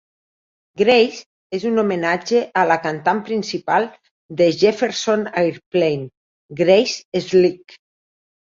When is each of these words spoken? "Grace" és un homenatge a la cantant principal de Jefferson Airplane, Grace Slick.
"Grace" 0.81 1.19
és 1.57 1.65
un 1.71 1.81
homenatge 1.81 2.41
a 2.61 2.63
la 2.71 2.79
cantant 2.87 3.21
principal 3.29 3.87
de 4.41 4.49
Jefferson 4.63 5.29
Airplane, 5.45 6.09
Grace 6.65 7.25
Slick. 7.31 7.81